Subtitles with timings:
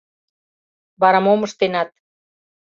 [1.01, 1.89] —Вара мом ыштенат?